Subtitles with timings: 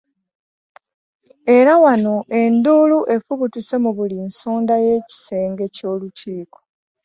[1.57, 6.59] Era wano enduulu efubutuse mu buli nsonda y'ekisenge ky'olukiiko.